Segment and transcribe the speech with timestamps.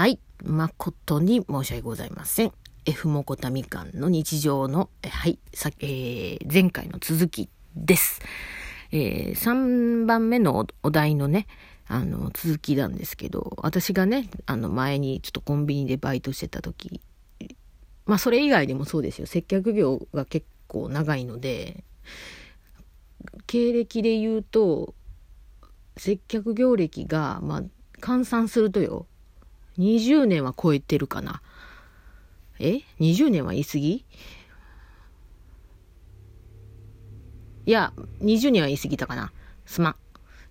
[0.00, 0.18] はい。
[0.42, 2.52] 誠に申し訳ございません。
[2.86, 8.22] F モコタみかんの日常の、はい、さ、えー、前回の続きです。
[8.92, 11.46] えー、3番目のお題のね、
[11.86, 17.02] あの、続きなんですけど、私がね、あの、前にちょっとコンビニでバイトしてた時、
[18.06, 19.26] まあ、それ以外でもそうですよ。
[19.26, 21.84] 接客業が結構長いので、
[23.46, 24.94] 経歴で言うと、
[25.98, 27.62] 接客業歴が、まあ、
[28.00, 29.06] 換算するとよ、
[29.78, 31.40] 20年は超えてるかな。
[32.58, 34.04] え ?20 年は言い過ぎ？
[37.66, 39.32] いや、20年は言い過ぎたかな。
[39.66, 39.96] すまん。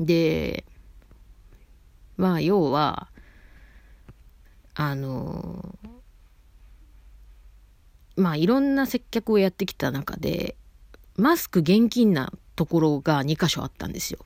[0.00, 0.64] で、
[2.16, 3.08] まあ、要は、
[4.74, 5.74] あの、
[8.16, 10.56] まあ、いろんな接客をやってきた中で、
[11.16, 14.18] マスク現金なところが2箇所あったんですよ。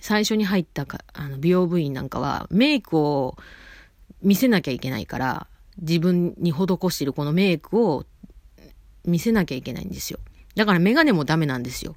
[0.00, 3.36] 最初に入ったかあの美容部員なんかはメイクを
[4.20, 5.46] 見せなきゃいけないから
[5.80, 8.04] 自分に施してるこのメイクを
[9.04, 10.18] 見せなきゃいけないんですよ。
[10.56, 11.94] だからメガネもダメなんですよ。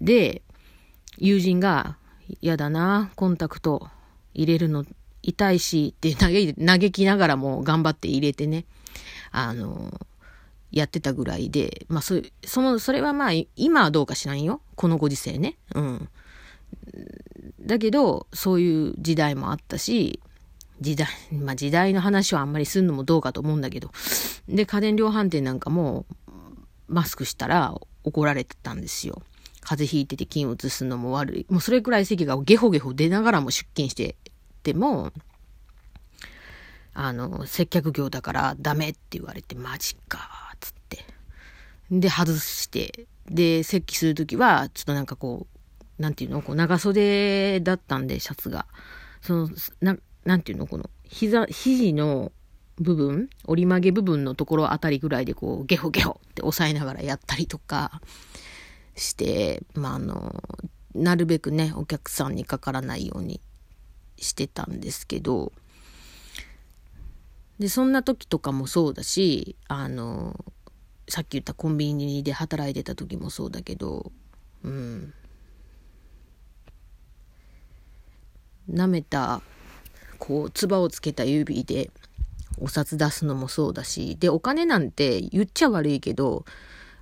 [0.00, 0.42] で、
[1.16, 1.96] 友人が、
[2.40, 3.88] 嫌だな、コンタクト
[4.34, 4.84] 入れるの
[5.22, 8.64] 痛いしって嘆きながらも頑張って入れてね、
[9.32, 10.00] あの、
[10.70, 14.62] やってたぐらいで、まあそ、その、それはまあ、今はどうか知らんよ。
[14.76, 15.56] このご時世ね。
[15.74, 16.08] うん。
[17.60, 20.20] だけど、そういう時代もあったし、
[20.80, 23.90] 時代、 まあ時代の話はあんまりするのもどうかと思うんだけど。
[24.48, 26.06] で、家電量販店なんかも、
[26.88, 29.22] マスクしたら怒られてたんですよ。
[29.60, 31.46] 風邪ひいてて菌を移すのも悪い。
[31.48, 34.16] もうそれくらい席がゲホゲホ出ながらも出勤して
[34.62, 35.12] ても、
[36.94, 41.04] あの、接客業だからダメって言われて、マジかっつって。
[41.90, 45.46] で、外して、で、席するときは、ちょっとなんかこ
[45.98, 46.42] う、なんていうの？
[46.42, 48.66] こう長袖だったんで、シャツが。
[49.20, 49.48] そ
[49.80, 50.66] の、なんていうの？
[50.66, 52.32] この、膝、肘の
[52.76, 58.00] 部分、折り曲げ部分のところあたりぐらいでこう、ゲホゲホって押さえながらやったりとか
[58.96, 60.42] して、まあ、あの、
[60.94, 63.40] なるべくね、お客さんにかからないように
[64.16, 65.52] してたんですけど、
[67.58, 70.44] で、そんな時とかもそうだし、あの、
[71.08, 74.12] さっき言ったコンビニで働いてた時もそうだけど、
[74.64, 75.12] うん。
[78.70, 79.42] 舐めた、
[80.18, 81.90] こう、唾をつけた指で
[82.58, 86.44] お札出すのもそうだし、で、お金なんて言っちゃ悪いけど、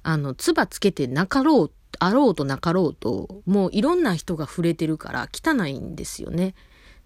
[0.03, 6.55] あの、唾つけてなかろう、あろうとなかろうと、もういろんな人が触れてるから汚いんですよね。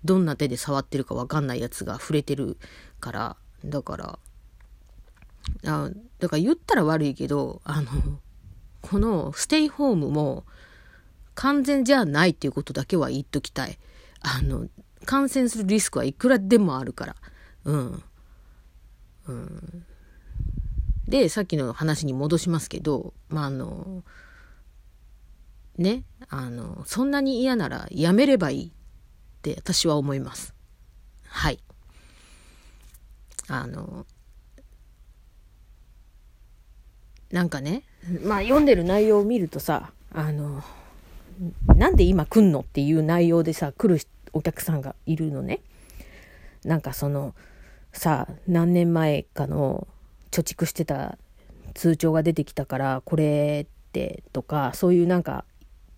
[0.04, 2.58] どんな手で触ってるかわかんないやつが触れてる
[3.00, 3.36] から。
[3.64, 4.18] だから、
[5.66, 7.90] あだから言ったら悪いけど、あの、
[8.82, 10.44] このステイホームも
[11.34, 13.78] 完全じゃないっていうことだけは言っときたい。
[14.20, 14.68] あの、
[15.04, 17.16] 感染するリスクはいくらでもあるから。
[17.64, 18.02] うん。
[19.28, 19.84] うん。
[21.08, 24.02] で、さっきの話に戻しますけど、まあ、あの、
[25.76, 28.72] ね、あの、そんなに嫌ならやめればいい
[29.44, 30.54] って私は思います。
[31.28, 31.58] はい。
[33.48, 34.06] あの、
[37.30, 37.82] なんかね、
[38.22, 40.62] まあ読んでる内容を見るとさ、あの、
[41.76, 44.00] なんで今来んのっていう内容でさ、来る
[44.32, 45.60] お客さんがいるのね。
[46.64, 47.34] なんかその、
[47.92, 49.86] さ、何年前かの
[50.30, 51.18] 貯蓄してた
[51.74, 55.44] 通帳が出てきたから、これってとか、そういうなんか、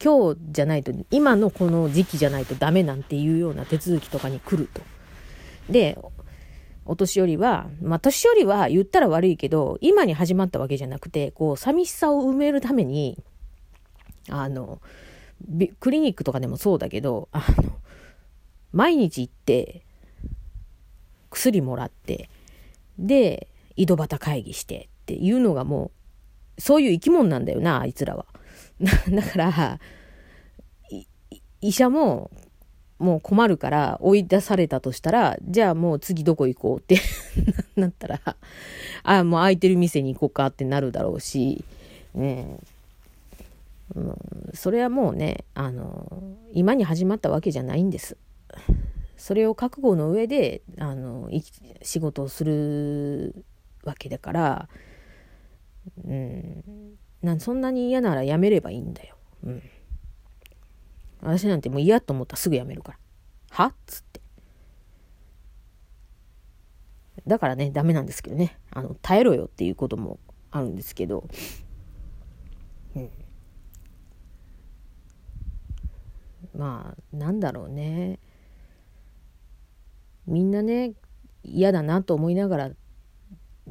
[0.02, 4.82] 今日じゃないと、今のこの時期じゃないとダメなんていうような手続きとかに来ると。
[5.70, 5.98] で、
[6.84, 13.22] お年寄りは、まあ、年寄りは言ったら悪いけど、今に始まったわけじゃなくて、こう、寂しさを埋めるために、
[14.28, 14.80] あの、
[15.80, 17.72] クリニックとかでもそうだけど、あの、
[18.72, 19.82] 毎日行って、
[21.30, 22.30] 薬もらって、
[22.98, 25.90] で、井戸端会議してっていうのがも
[26.56, 28.26] う、そういう生き物なんだよな、あいつらは。
[28.80, 29.80] だから、
[31.60, 32.30] 医者も
[32.98, 36.98] もう困るから追い出されたとしたら、じゃあもう次どこ行こうって
[37.76, 38.38] なったら、あ
[39.02, 41.64] あもう空いてる店に行こうかってなるだろうし、
[42.14, 42.58] ね
[43.94, 44.16] うん、
[44.54, 48.16] それはもうね、あの、今に始まったわけじゃないんです。
[49.16, 51.30] それを覚悟の上で、あの、
[51.82, 53.44] 仕事をする
[53.84, 54.68] わけだから、
[56.04, 56.64] うん、
[57.26, 59.16] なそんなに嫌ならやめればいいんだよ。
[59.44, 59.62] うん
[61.20, 62.98] 私なんてもう嫌と思ったらすぐやめるから。
[63.50, 63.66] は？
[63.66, 64.20] っつって。
[67.26, 68.58] だからね、ダメなんですけどね。
[68.70, 70.20] あの、耐えろよっていうことも
[70.52, 71.28] あるんですけど。
[72.94, 73.10] うん
[76.54, 78.18] まあなんだろうね
[80.26, 80.94] みんなね
[81.42, 82.70] 嫌だなと思いながら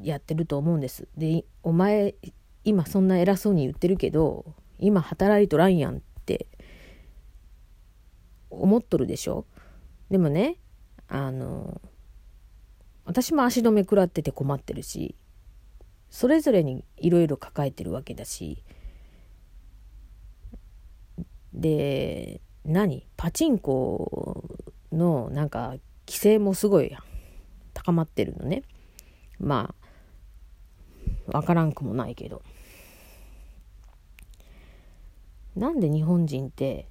[0.02, 2.16] やってると思うんですでお前
[2.66, 4.44] 今そんな偉そうに言ってるけど
[4.80, 6.48] 今働いとらんやんって
[8.50, 9.46] 思っとるでしょ？
[10.10, 10.58] でもね
[11.08, 11.80] あの
[13.06, 15.16] 私も足止め食らってて困ってるし
[16.10, 18.64] それぞれにいろいろ抱えてるわけだし
[21.54, 23.08] で何？
[23.16, 24.44] パチンコ
[24.92, 25.76] のなんか
[26.08, 26.96] 規制もすごい
[27.74, 28.64] 高まってるのね。
[29.40, 29.76] ま
[31.28, 32.42] あ分からんくもないけど。
[35.56, 36.88] なんで日本人って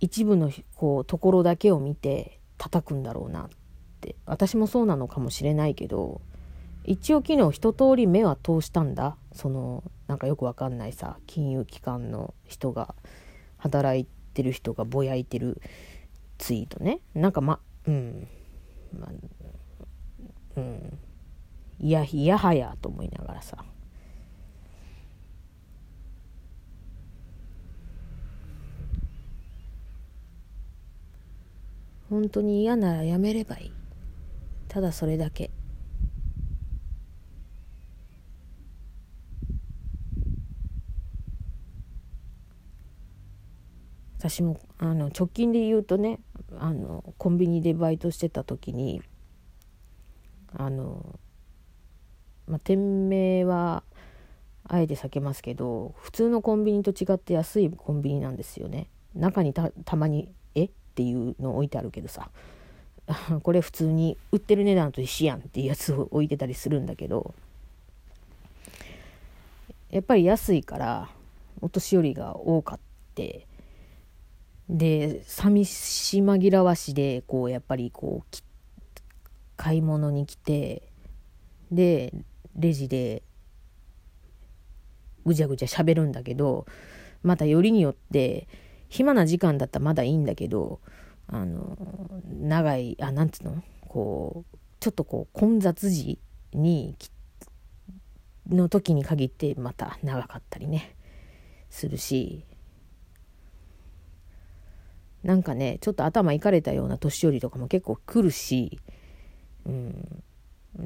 [0.00, 4.16] 一部のこうところだけを見て叩くんだろうなって。
[4.26, 6.20] 私もそうなのかもしれないけど
[6.84, 9.16] 一応昨日一通り目は通したんだ。
[9.32, 12.94] そのなんかよくわかんないさ金融機関の人が
[13.56, 15.62] 働いてる人がぼやいてる
[16.36, 17.00] ツイートね。
[17.14, 18.28] なんかまうん。
[18.98, 19.08] ま
[20.56, 20.98] うん。
[21.80, 23.64] いやいやはやと思いながらさ。
[32.14, 33.72] 本当に嫌ならやめればいい。
[34.68, 35.50] ただそれだけ。
[44.20, 46.20] 私もあの直近で言うとね
[46.58, 49.02] あのコンビニでバイトしてた時に
[50.56, 51.18] あの、
[52.46, 53.82] まあ、店名は
[54.62, 58.88] あえて避けますけど普通のコンビニと違って安いコンビニなんですよね。
[59.14, 60.32] 中にたたまに
[60.94, 62.30] 「っ?」ていうの置いてあるけどさ
[63.42, 67.34] これ普通に売ってる値段と一緒やんっていうやつを置いてたりするんだけど
[69.90, 71.10] やっぱり安いから
[71.60, 72.80] お年寄りが多かっ
[73.14, 73.46] て
[74.68, 78.36] で寂し紛らわしでこうやっぱりこう
[79.56, 80.82] 買い物に来て
[81.70, 82.12] で
[82.56, 83.22] レジで
[85.24, 86.66] ぐちゃぐちゃ喋るんだけど
[87.22, 88.46] またよりによって
[88.94, 90.80] 暇な時間だったらまだいいんだけど
[91.26, 91.76] あの
[92.28, 93.62] 長いあなんつうの？
[93.80, 96.20] こうちょっとこう混雑時
[96.52, 96.96] に
[98.48, 100.94] の時に限ってまた長かったりね
[101.70, 102.44] するし。
[105.24, 108.78] なんかねちょっと頭いかれたような年寄りとかも結構来るし、
[109.64, 110.22] うん、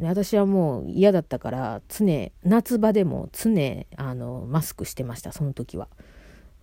[0.00, 5.88] 私はもう嫌だったから常夏場でも常あのマスクしてましたその時は、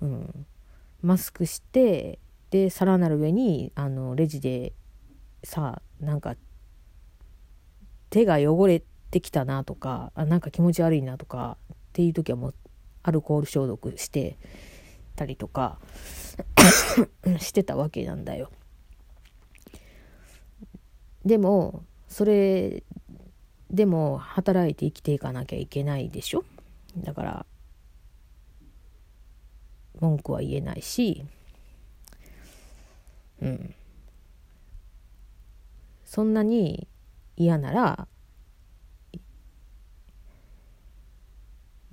[0.02, 0.46] うん、
[1.02, 2.20] マスクして
[2.50, 4.74] でさらなる上にあのレジで
[5.44, 6.36] さなんか
[8.10, 8.82] 手が汚れ
[9.12, 12.56] てきたなとかあなんか気持ち悪いなとかっていう時はもう
[13.04, 14.38] アルコール消毒して
[15.16, 15.80] たりとか
[17.40, 18.52] してたわけなんだよ。
[21.24, 22.84] でもそれ
[23.72, 26.44] でも働いて生きていかなきゃいけないでしょ？
[26.98, 27.46] だから
[30.00, 31.24] 文句は言えないし
[33.42, 33.76] うん。
[36.06, 36.88] そんなに
[37.36, 38.08] 嫌なら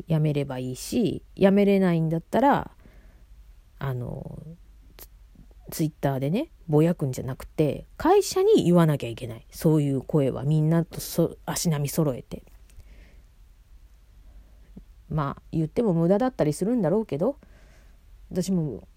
[0.07, 2.71] やめればいいしやめれないんだったら
[3.79, 4.41] あの
[5.71, 9.47] ツイッターでねぼやくんじゃなくて会社に言わなきゃいけない。
[9.51, 12.45] そういう声はみんなとそ足並み揃えて。
[15.09, 17.37] まあ言っても無駄だったりするんだろうけど
[18.33, 18.89] 私も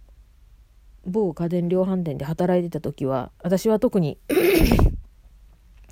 [1.05, 4.17] 某家電量販店で働いてた時は私は特に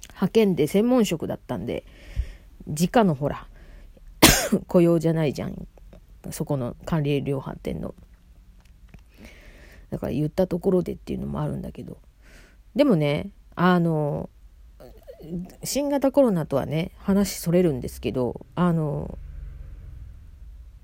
[0.08, 1.86] 派遣で専門職だったんで
[2.66, 3.48] 直のほら
[4.68, 5.68] 雇用じゃないじゃん。
[6.32, 7.94] そこの管理量販店の。
[9.90, 11.98] だから言ったところでっていうのもあるんだけど。
[12.76, 14.30] でもねあの
[15.64, 19.18] 新型コロナとはね話それるんですけどあの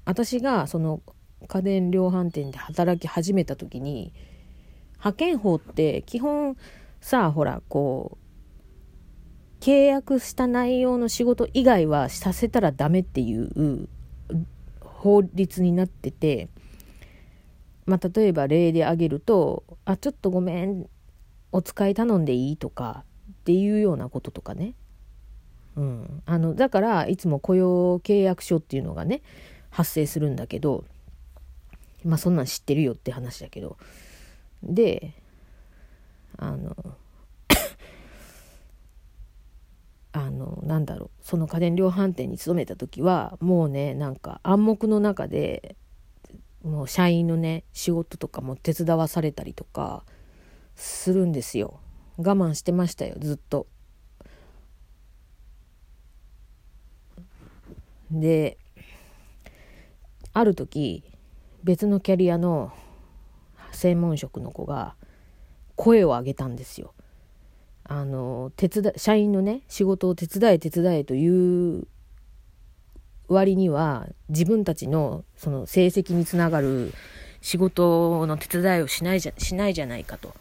[0.04, 1.02] 私がその
[1.48, 4.14] 家電量販店で働き始めた時に
[4.98, 6.58] 派遣法って基本
[7.02, 8.18] さあほらこ
[9.62, 13.88] う契約した内容の仕事以外はさせたらダメっていう
[14.82, 16.50] 法律になってて
[17.90, 20.88] まあ、例えば例で挙げると「あちょっとごめん
[21.52, 24.76] お使い頼んでいい?」とかっていうようなこととかね、
[25.76, 29.24] うん、あのだからいつも雇用契約書っていうのがね
[29.72, 30.86] 発生するんだけど
[32.04, 33.78] まあそんなん知ってるよって話だけど。
[34.64, 35.14] で
[36.38, 36.76] あの
[40.12, 41.10] あのなんだろう。
[41.22, 45.76] その家電量販店に勤めた時はもうねなんか暗黙の中で
[46.64, 50.04] もう社員のね仕事とかも手伝わされたりとか
[50.76, 51.80] するんですよ。
[52.18, 53.68] 我慢してましたよずっと。
[58.12, 58.58] で
[60.34, 61.04] ある時
[61.64, 62.72] 別のキャリアの
[63.72, 64.96] 専門職の子が
[65.76, 66.94] 声を上げたんですよ。
[67.84, 71.88] あの手伝社員のね仕事を手伝え手伝えという
[73.28, 76.94] 割には自分たちのその成績につながる
[77.42, 80.34] 仕事の手伝いをしないじゃしないじゃないかと。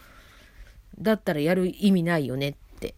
[0.98, 2.94] だったらやる意味ないよねって。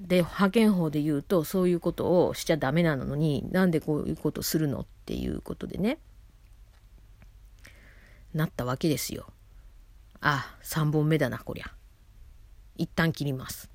[0.00, 5.98] で派遣法で言うとそういうことをしちゃダメなのになんでこういうことするのっていうことでね
[8.34, 9.32] なったわけですよ。
[10.20, 11.66] あ、3本目だな、こりゃ。
[12.76, 13.70] 一旦切ります。